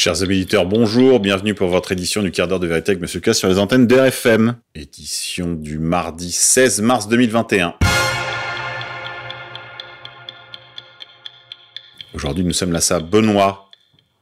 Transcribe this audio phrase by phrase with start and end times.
[0.00, 3.34] Chers auditeurs, bonjour, bienvenue pour votre édition du quart d'heure de vérité avec Monsieur K
[3.34, 4.54] sur les antennes d'RFM.
[4.76, 7.74] Édition du mardi 16 mars 2021.
[12.14, 13.72] Aujourd'hui, nous sommes la Saint Benoît,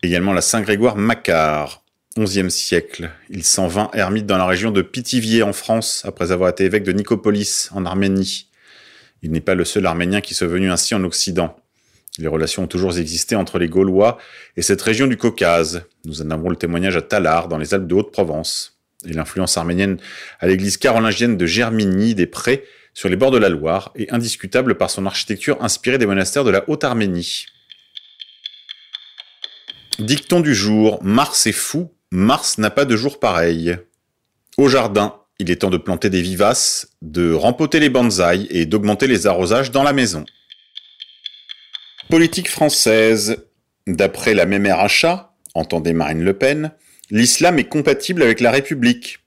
[0.03, 1.83] également la Saint-Grégoire Macquart.
[2.17, 6.49] 11e siècle, il s'en vint ermite dans la région de Pithiviers en France, après avoir
[6.49, 8.49] été évêque de Nicopolis en Arménie.
[9.21, 11.55] Il n'est pas le seul Arménien qui soit venu ainsi en Occident.
[12.19, 14.19] Les relations ont toujours existé entre les Gaulois
[14.57, 15.83] et cette région du Caucase.
[16.05, 18.79] Nous en avons le témoignage à Talar, dans les Alpes de Haute-Provence.
[19.07, 19.99] Et l'influence arménienne
[20.41, 24.77] à l'église carolingienne de Germigny des Prés, sur les bords de la Loire, est indiscutable
[24.77, 27.47] par son architecture inspirée des monastères de la Haute-Arménie.
[29.99, 33.77] Dicton du jour, Mars est fou, Mars n'a pas de jour pareil.
[34.57, 39.07] Au jardin, il est temps de planter des vivaces, de rempoter les bonsaïs et d'augmenter
[39.07, 40.25] les arrosages dans la maison.
[42.09, 43.45] Politique française.
[43.87, 46.73] D'après la même achat, entendez Marine Le Pen,
[47.11, 49.21] l'islam est compatible avec la République.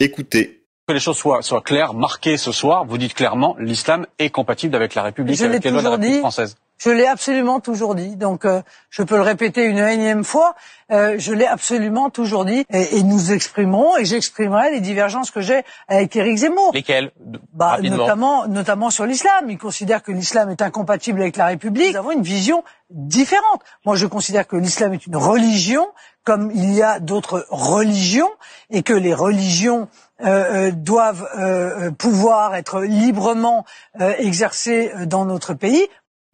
[0.00, 0.62] Écoutez.
[0.88, 4.74] Que les choses soient, soient claires, marquées ce soir, vous dites clairement l'islam est compatible
[4.74, 6.20] avec la République, Je avec l'ai les lois de la toujours République dit.
[6.20, 6.56] française.
[6.78, 8.16] Je l'ai absolument toujours dit.
[8.16, 8.60] Donc, euh,
[8.90, 10.54] je peux le répéter une énième fois.
[10.92, 12.64] Euh, je l'ai absolument toujours dit.
[12.70, 16.72] Et, et nous exprimerons, et j'exprimerai les divergences que j'ai avec Éric Zemmour.
[16.74, 17.12] Lesquelles?
[17.52, 17.96] Bah, Rapidement.
[17.96, 19.48] notamment, notamment sur l'islam.
[19.48, 21.92] Il considère que l'islam est incompatible avec la République.
[21.92, 23.62] Nous avons une vision différente.
[23.84, 25.86] Moi, je considère que l'islam est une religion,
[26.24, 28.30] comme il y a d'autres religions,
[28.70, 29.88] et que les religions
[30.20, 33.64] euh, euh, doivent euh, pouvoir être librement
[34.00, 35.86] euh, exercées dans notre pays.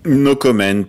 [0.05, 0.85] No comment.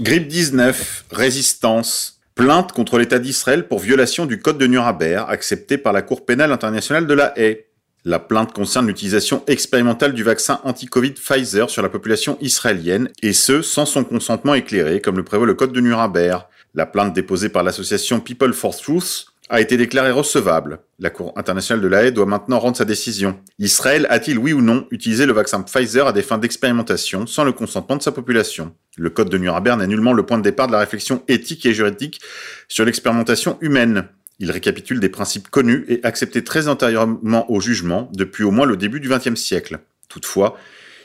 [0.00, 5.92] Grippe 19, résistance, plainte contre l'État d'Israël pour violation du code de Nuremberg accepté par
[5.92, 7.66] la Cour pénale internationale de la Haye.
[8.04, 13.62] La plainte concerne l'utilisation expérimentale du vaccin anti-Covid Pfizer sur la population israélienne, et ce,
[13.62, 16.42] sans son consentement éclairé, comme le prévoit le code de Nuremberg.
[16.74, 20.80] La plainte déposée par l'association People for Truth a été déclarée recevable.
[20.98, 23.38] La Cour internationale de la Haye doit maintenant rendre sa décision.
[23.58, 27.52] Israël a-t-il, oui ou non, utilisé le vaccin Pfizer à des fins d'expérimentation sans le
[27.52, 28.74] consentement de sa population?
[28.96, 31.74] Le code de Nuremberg n'est nullement le point de départ de la réflexion éthique et
[31.74, 32.20] juridique
[32.68, 34.04] sur l'expérimentation humaine.
[34.38, 38.76] Il récapitule des principes connus et acceptés très antérieurement au jugement depuis au moins le
[38.76, 39.80] début du XXe siècle.
[40.08, 40.56] Toutefois,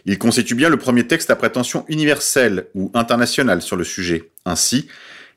[0.06, 4.32] il constitue bien le premier texte à prétention universelle ou internationale sur le sujet.
[4.46, 4.88] Ainsi,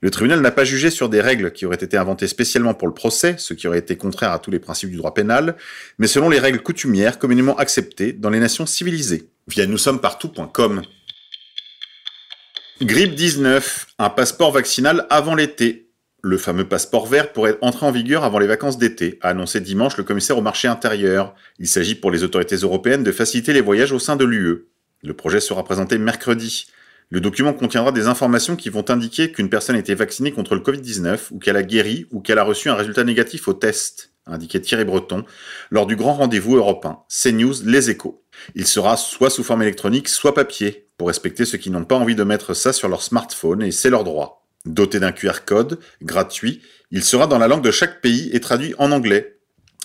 [0.03, 2.95] le tribunal n'a pas jugé sur des règles qui auraient été inventées spécialement pour le
[2.95, 5.57] procès, ce qui aurait été contraire à tous les principes du droit pénal,
[5.99, 9.29] mais selon les règles coutumières communément acceptées dans les nations civilisées.
[9.49, 10.83] Via nous sommes partout.com.
[12.81, 15.91] Grippe 19, un passeport vaccinal avant l'été.
[16.23, 19.99] Le fameux passeport vert pourrait entrer en vigueur avant les vacances d'été, a annoncé dimanche
[19.99, 21.35] le commissaire au marché intérieur.
[21.59, 24.67] Il s'agit pour les autorités européennes de faciliter les voyages au sein de l'UE.
[25.03, 26.67] Le projet sera présenté mercredi.
[27.13, 30.61] Le document contiendra des informations qui vont indiquer qu'une personne a été vaccinée contre le
[30.61, 34.35] Covid-19 ou qu'elle a guéri ou qu'elle a reçu un résultat négatif au test, a
[34.35, 35.25] indiqué Thierry Breton
[35.73, 38.23] lors du grand rendez-vous européen CNews Les Échos.
[38.55, 42.15] Il sera soit sous forme électronique, soit papier, pour respecter ceux qui n'ont pas envie
[42.15, 44.47] de mettre ça sur leur smartphone et c'est leur droit.
[44.65, 48.75] Doté d'un QR code, gratuit, il sera dans la langue de chaque pays et traduit
[48.79, 49.39] en anglais.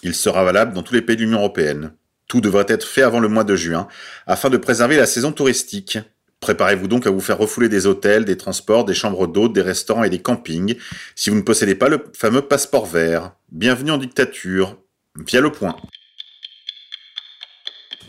[0.04, 1.94] Il sera valable dans tous les pays de l'Union européenne.
[2.28, 3.88] Tout devrait être fait avant le mois de juin,
[4.28, 5.98] afin de préserver la saison touristique.
[6.46, 10.04] Préparez-vous donc à vous faire refouler des hôtels, des transports, des chambres d'hôtes, des restaurants
[10.04, 10.76] et des campings
[11.16, 13.32] si vous ne possédez pas le fameux passeport vert.
[13.52, 14.78] Bienvenue en dictature.
[15.26, 15.76] Via le point.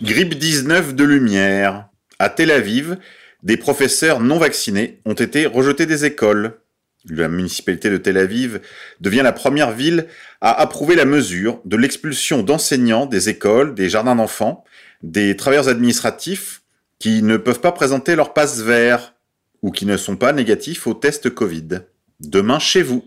[0.02, 1.88] Grippe 19 de lumière.
[2.18, 2.98] À Tel Aviv,
[3.42, 6.60] des professeurs non vaccinés ont été rejetés des écoles.
[7.08, 8.60] La municipalité de Tel Aviv
[9.00, 10.08] devient la première ville
[10.42, 14.62] à approuver la mesure de l'expulsion d'enseignants des écoles, des jardins d'enfants,
[15.02, 16.60] des travailleurs administratifs
[16.98, 19.14] qui ne peuvent pas présenter leur passe vert
[19.62, 21.80] ou qui ne sont pas négatifs au test Covid.
[22.20, 23.04] Demain chez vous.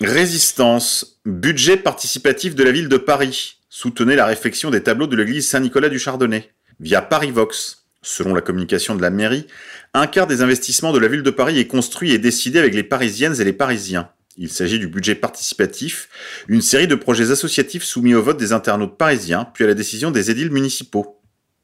[0.00, 1.20] Résistance.
[1.26, 3.56] Budget participatif de la ville de Paris.
[3.68, 6.50] Soutenez la réfection des tableaux de l'église Saint-Nicolas du Chardonnay.
[6.80, 7.84] Via Parivox.
[8.02, 9.46] Selon la communication de la mairie,
[9.92, 12.82] un quart des investissements de la ville de Paris est construit et décidé avec les
[12.82, 14.08] Parisiennes et les Parisiens.
[14.38, 16.08] Il s'agit du budget participatif,
[16.48, 20.10] une série de projets associatifs soumis au vote des internautes parisiens, puis à la décision
[20.10, 21.19] des édiles municipaux.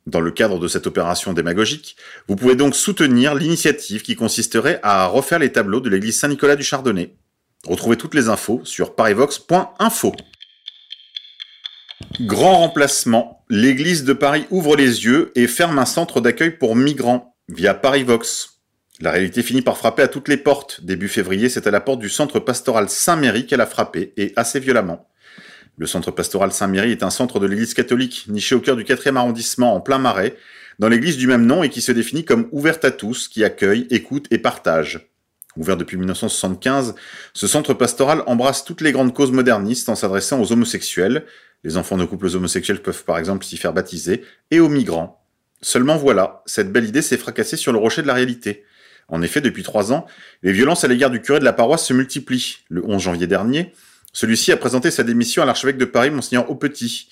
[0.06, 1.96] Dans le cadre de cette opération démagogique,
[2.28, 6.62] vous pouvez donc soutenir l'initiative qui consisterait à refaire les tableaux de l'église Saint-Nicolas du
[6.62, 7.16] Chardonnay.
[7.66, 10.12] Retrouvez toutes les infos sur parivox.info.
[12.20, 13.44] Grand remplacement.
[13.48, 18.60] L'église de Paris ouvre les yeux et ferme un centre d'accueil pour migrants via Parivox.
[19.00, 20.84] La réalité finit par frapper à toutes les portes.
[20.84, 24.60] Début février, c'est à la porte du centre pastoral Saint-Méry qu'elle a frappé, et assez
[24.60, 25.08] violemment.
[25.78, 29.16] Le centre pastoral Saint-Méry est un centre de l'église catholique, niché au cœur du 4e
[29.16, 30.34] arrondissement, en plein marais,
[30.78, 33.86] dans l'église du même nom et qui se définit comme ouverte à tous, qui accueille,
[33.90, 35.10] écoute et partage.
[35.56, 36.94] Ouvert depuis 1975,
[37.34, 41.26] ce centre pastoral embrasse toutes les grandes causes modernistes en s'adressant aux homosexuels,
[41.62, 45.22] les enfants de couples homosexuels peuvent par exemple s'y faire baptiser, et aux migrants.
[45.60, 48.64] Seulement voilà, cette belle idée s'est fracassée sur le rocher de la réalité.
[49.08, 50.06] En effet, depuis trois ans,
[50.42, 52.58] les violences à l'égard du curé de la paroisse se multiplient.
[52.68, 53.72] Le 11 janvier dernier,
[54.16, 57.10] celui-ci a présenté sa démission à l'archevêque de Paris, Monseigneur Aupetit.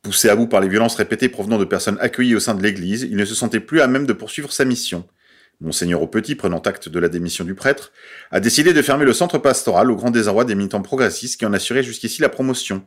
[0.00, 3.02] Poussé à bout par les violences répétées provenant de personnes accueillies au sein de l'Église,
[3.02, 5.06] il ne se sentait plus à même de poursuivre sa mission.
[5.60, 7.92] Monseigneur Aupetit, prenant acte de la démission du prêtre,
[8.30, 11.52] a décidé de fermer le centre pastoral au grand désarroi des militants progressistes qui en
[11.52, 12.82] assuraient jusqu'ici la promotion.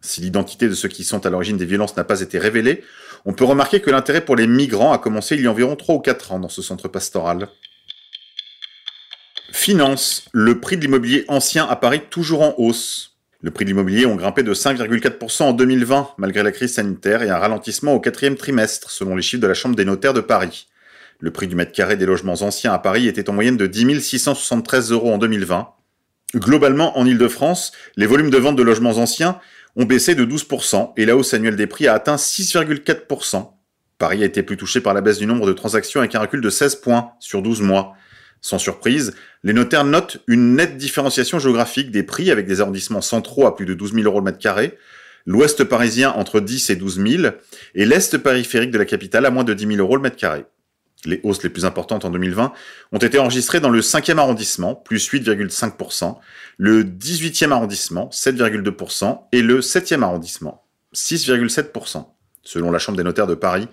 [0.00, 2.82] Si l'identité de ceux qui sont à l'origine des violences n'a pas été révélée,
[3.26, 5.96] on peut remarquer que l'intérêt pour les migrants a commencé il y a environ 3
[5.96, 7.50] ou 4 ans dans ce centre pastoral.
[9.54, 10.24] Finance.
[10.32, 13.18] Le prix de l'immobilier ancien à Paris toujours en hausse.
[13.42, 17.28] Le prix de l'immobilier ont grimpé de 5,4% en 2020, malgré la crise sanitaire et
[17.28, 20.68] un ralentissement au quatrième trimestre, selon les chiffres de la Chambre des notaires de Paris.
[21.20, 24.00] Le prix du mètre carré des logements anciens à Paris était en moyenne de 10
[24.00, 25.68] 673 euros en 2020.
[26.34, 29.38] Globalement, en Ile-de-France, les volumes de vente de logements anciens
[29.76, 33.50] ont baissé de 12% et la hausse annuelle des prix a atteint 6,4%.
[33.98, 36.40] Paris a été plus touché par la baisse du nombre de transactions avec un recul
[36.40, 37.94] de 16 points sur 12 mois.
[38.42, 43.46] Sans surprise, les notaires notent une nette différenciation géographique des prix avec des arrondissements centraux
[43.46, 44.76] à plus de 12 000 euros le mètre carré,
[45.26, 47.34] l'ouest parisien entre 10 et 12 000
[47.76, 50.44] et l'est périphérique de la capitale à moins de 10 000 euros le mètre carré.
[51.04, 52.52] Les hausses les plus importantes en 2020
[52.90, 56.16] ont été enregistrées dans le 5e arrondissement, plus 8,5%,
[56.58, 62.06] le 18e arrondissement, 7,2%, et le 7e arrondissement, 6,7%.
[62.44, 63.68] Selon la Chambre des notaires de Paris,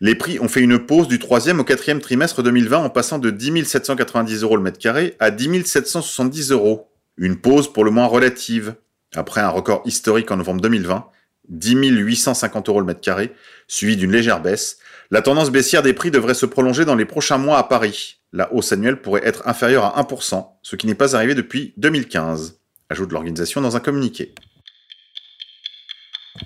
[0.00, 3.30] les prix ont fait une pause du 3e au 4e trimestre 2020 en passant de
[3.30, 6.90] 10 790 euros le mètre carré à 10 770 euros.
[7.16, 8.74] Une pause pour le moins relative.
[9.14, 11.06] Après un record historique en novembre 2020,
[11.48, 13.32] 10 850 euros le mètre carré,
[13.68, 14.78] suivi d'une légère baisse,
[15.10, 18.16] la tendance baissière des prix devrait se prolonger dans les prochains mois à Paris.
[18.32, 22.58] La hausse annuelle pourrait être inférieure à 1%, ce qui n'est pas arrivé depuis 2015,
[22.88, 24.34] ajoute l'organisation dans un communiqué.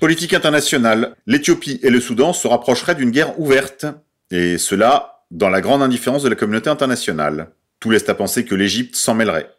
[0.00, 1.16] Politique internationale.
[1.26, 3.86] L'Éthiopie et le Soudan se rapprocheraient d'une guerre ouverte,
[4.30, 7.50] et cela dans la grande indifférence de la communauté internationale.
[7.80, 9.50] Tout laisse à penser que l'Égypte s'en mêlerait.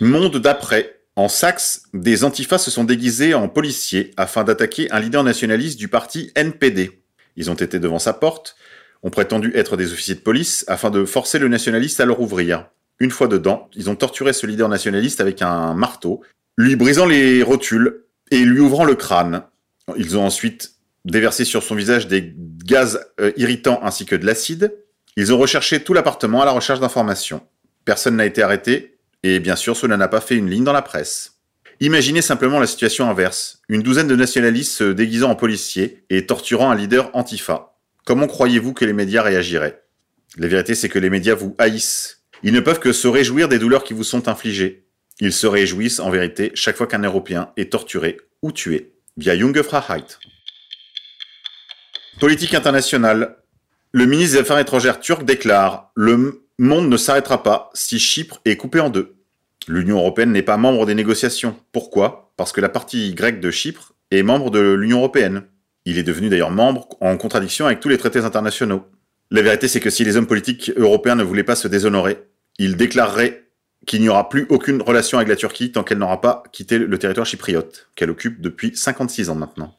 [0.00, 1.00] Monde d'après.
[1.14, 5.88] En Saxe, des antifas se sont déguisés en policiers afin d'attaquer un leader nationaliste du
[5.88, 7.00] parti NPD.
[7.36, 8.56] Ils ont été devant sa porte,
[9.02, 12.66] ont prétendu être des officiers de police afin de forcer le nationaliste à leur ouvrir.
[12.98, 16.22] Une fois dedans, ils ont torturé ce leader nationaliste avec un marteau,
[16.58, 19.42] lui brisant les rotules et lui ouvrant le crâne.
[19.96, 20.72] Ils ont ensuite
[21.04, 22.34] déversé sur son visage des
[22.64, 24.74] gaz euh, irritants ainsi que de l'acide.
[25.16, 27.42] Ils ont recherché tout l'appartement à la recherche d'informations.
[27.84, 30.82] Personne n'a été arrêté, et bien sûr, cela n'a pas fait une ligne dans la
[30.82, 31.36] presse.
[31.80, 33.60] Imaginez simplement la situation inverse.
[33.68, 37.76] Une douzaine de nationalistes se déguisant en policiers et torturant un leader antifa.
[38.04, 39.82] Comment croyez-vous que les médias réagiraient?
[40.38, 42.22] La vérité, c'est que les médias vous haïssent.
[42.42, 44.85] Ils ne peuvent que se réjouir des douleurs qui vous sont infligées.
[45.20, 50.18] Ils se réjouissent, en vérité, chaque fois qu'un Européen est torturé ou tué, via Jungfrauheit.
[52.20, 53.36] Politique internationale.
[53.92, 58.56] Le ministre des Affaires étrangères turc déclare Le monde ne s'arrêtera pas si Chypre est
[58.56, 59.16] coupé en deux.
[59.68, 61.56] L'Union européenne n'est pas membre des négociations.
[61.72, 62.32] Pourquoi?
[62.36, 65.44] Parce que la partie grecque de Chypre est membre de l'Union européenne.
[65.86, 68.84] Il est devenu d'ailleurs membre en contradiction avec tous les traités internationaux.
[69.30, 72.18] La vérité, c'est que si les hommes politiques européens ne voulaient pas se déshonorer,
[72.58, 73.45] ils déclareraient
[73.86, 76.98] qu'il n'y aura plus aucune relation avec la Turquie tant qu'elle n'aura pas quitté le
[76.98, 79.76] territoire chypriote, qu'elle occupe depuis 56 ans maintenant.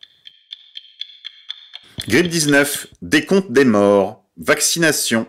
[2.08, 5.28] Grippe 19, décompte des morts, vaccination.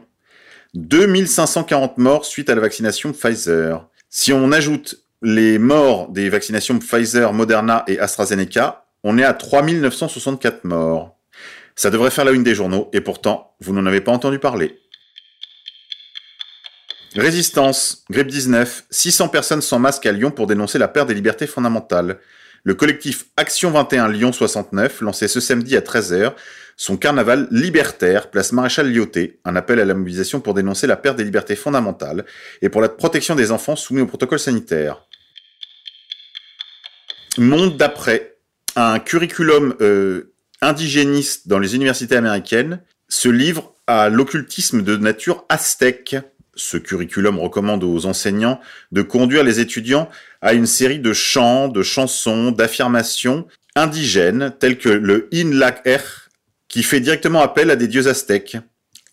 [0.75, 3.89] 2540 morts suite à la vaccination Pfizer.
[4.11, 10.65] Si on ajoute les morts des vaccinations Pfizer, Moderna et AstraZeneca, on est à 3964
[10.65, 11.17] morts.
[11.75, 14.79] Ça devrait faire la une des journaux, et pourtant, vous n'en avez pas entendu parler.
[17.17, 21.47] Résistance, grippe 19, 600 personnes sans masque à Lyon pour dénoncer la perte des libertés
[21.47, 22.19] fondamentales.
[22.65, 26.35] Le collectif Action 21 Lyon 69, lancé ce samedi à 13h,
[26.77, 31.17] son carnaval libertaire place Maréchal Lyoté, un appel à la mobilisation pour dénoncer la perte
[31.17, 32.25] des libertés fondamentales
[32.63, 35.03] et pour la protection des enfants soumis au protocole sanitaire.
[37.39, 38.37] Monde d'après,
[38.77, 46.17] un curriculum euh, indigéniste dans les universités américaines se livre à l'occultisme de nature aztèque.
[46.59, 48.61] Ce curriculum recommande aux enseignants
[48.91, 50.09] de conduire les étudiants
[50.43, 53.47] à une série de chants, de chansons, d'affirmations
[53.77, 55.53] indigènes telles que le In
[55.85, 56.01] Er
[56.67, 58.57] qui fait directement appel à des dieux aztèques.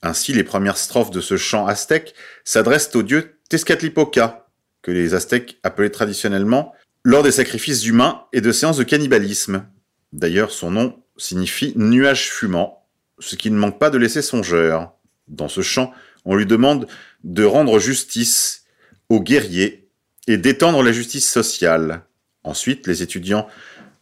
[0.01, 4.47] Ainsi, les premières strophes de ce chant aztèque s'adressent au dieu Tezcatlipoca,
[4.81, 6.73] que les aztèques appelaient traditionnellement
[7.03, 9.67] lors des sacrifices humains et de séances de cannibalisme.
[10.13, 12.87] D'ailleurs, son nom signifie nuage fumant,
[13.19, 14.93] ce qui ne manque pas de laisser songeur.
[15.27, 15.93] Dans ce chant,
[16.25, 16.87] on lui demande
[17.25, 18.63] de rendre justice
[19.09, 19.89] aux guerriers
[20.27, 22.05] et d'étendre la justice sociale.
[22.43, 23.47] Ensuite, les étudiants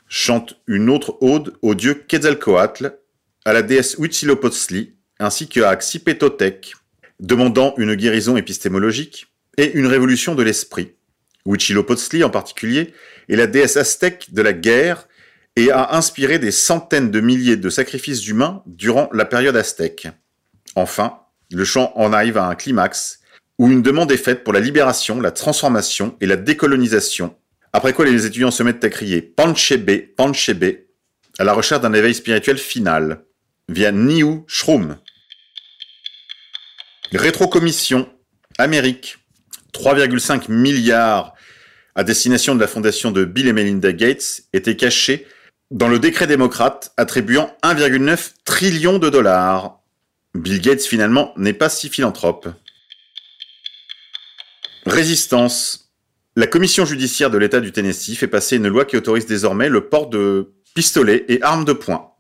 [0.08, 3.00] chantent une autre ode au dieu Quetzalcoatl,
[3.46, 6.76] à la déesse Huitzilopochtli, ainsi qu'à Xipetotec,
[7.20, 9.28] demandant une guérison épistémologique
[9.58, 10.94] et une révolution de l'esprit.
[11.46, 12.94] Huitzilopochtli en particulier
[13.30, 15.08] est la déesse aztèque de la guerre
[15.56, 20.08] et a inspiré des centaines de milliers de sacrifices humains durant la période aztèque.
[20.76, 21.20] Enfin,
[21.54, 23.20] le chant en arrive à un climax
[23.60, 27.36] où une demande est faite pour la libération, la transformation et la décolonisation,
[27.72, 30.80] après quoi les étudiants se mettent à crier Panchebe, Panchebe,
[31.40, 33.24] à la recherche d'un éveil spirituel final,
[33.70, 34.98] via Niu Shroom.
[37.12, 38.10] Rétrocommission,
[38.58, 39.18] Amérique,
[39.74, 41.34] 3,5 milliards
[41.96, 45.28] à destination de la fondation de Bill et Melinda Gates était caché
[45.72, 49.83] dans le décret démocrate attribuant 1,9 trillion de dollars.
[50.34, 52.50] Bill Gates finalement n'est pas si philanthrope.
[54.86, 55.92] Résistance.
[56.36, 59.88] La commission judiciaire de l'État du Tennessee fait passer une loi qui autorise désormais le
[59.88, 62.12] port de pistolets et armes de poing.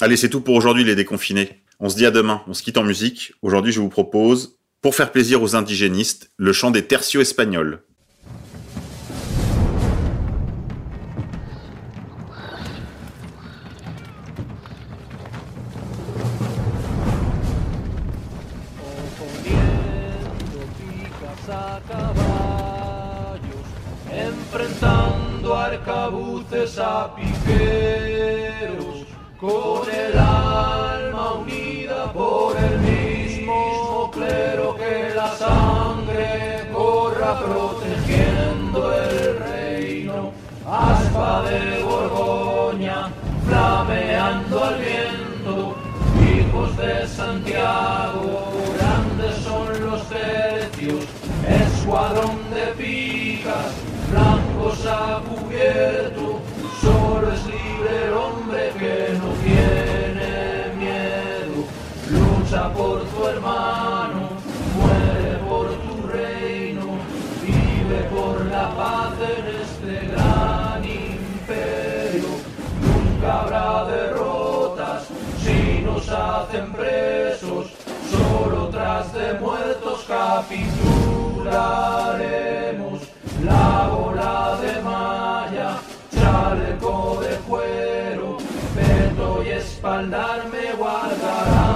[0.00, 1.62] Allez, c'est tout pour aujourd'hui les déconfinés.
[1.78, 3.34] On se dit à demain, on se quitte en musique.
[3.42, 7.82] Aujourd'hui, je vous propose, pour faire plaisir aux indigénistes, le chant des tertios espagnols.
[26.08, 29.04] Arcabuces a piqueros,
[29.38, 40.32] con el alma unida por el mismo clero que la sangre corra protegiendo el reino,
[40.66, 43.10] aspa de Borgoña,
[43.46, 45.76] flameando al viento,
[46.22, 51.04] hijos de Santiago, grandes son los tercios,
[51.46, 52.37] escuadrón
[54.58, 56.40] blancos a cubierto,
[56.80, 61.64] solo es libre el hombre que no tiene miedo,
[62.10, 64.28] lucha por tu hermano,
[64.76, 66.98] muere por tu reino,
[67.42, 72.28] vive por la paz en este gran imperio,
[72.80, 75.04] nunca habrá derrotas
[75.42, 77.66] si nos hacen presos,
[78.10, 82.87] solo tras de muertos capitularemos
[86.10, 88.38] chaleco de cuero,
[88.74, 91.67] peto y espaldar me guardarán